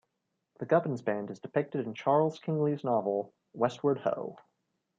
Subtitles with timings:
[0.57, 4.35] The Gubbins band is depicted in Charles Kingsley's novel "Westward Ho!".